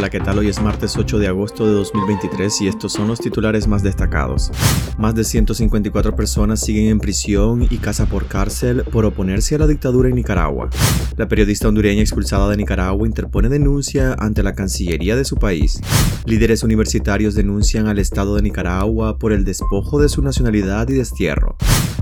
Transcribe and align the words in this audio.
Hola, 0.00 0.08
¿qué 0.08 0.20
tal? 0.20 0.38
Hoy 0.38 0.48
es 0.48 0.62
martes 0.62 0.96
8 0.96 1.18
de 1.18 1.28
agosto 1.28 1.66
de 1.66 1.74
2023 1.74 2.62
y 2.62 2.68
estos 2.68 2.94
son 2.94 3.06
los 3.06 3.20
titulares 3.20 3.68
más 3.68 3.82
destacados. 3.82 4.50
Más 4.96 5.14
de 5.14 5.24
154 5.24 6.16
personas 6.16 6.60
siguen 6.60 6.86
en 6.86 7.00
prisión 7.00 7.66
y 7.68 7.76
casa 7.76 8.06
por 8.06 8.24
cárcel 8.24 8.82
por 8.84 9.04
oponerse 9.04 9.56
a 9.56 9.58
la 9.58 9.66
dictadura 9.66 10.08
en 10.08 10.14
Nicaragua. 10.14 10.70
La 11.18 11.28
periodista 11.28 11.68
hondureña 11.68 12.00
expulsada 12.00 12.48
de 12.48 12.56
Nicaragua 12.56 13.06
interpone 13.06 13.50
denuncia 13.50 14.16
ante 14.18 14.42
la 14.42 14.54
Cancillería 14.54 15.16
de 15.16 15.26
su 15.26 15.36
país. 15.36 15.78
Líderes 16.24 16.62
universitarios 16.62 17.34
denuncian 17.34 17.86
al 17.86 17.98
Estado 17.98 18.36
de 18.36 18.40
Nicaragua 18.40 19.18
por 19.18 19.34
el 19.34 19.44
despojo 19.44 20.00
de 20.00 20.08
su 20.08 20.22
nacionalidad 20.22 20.88
y 20.88 20.94
destierro. 20.94 21.58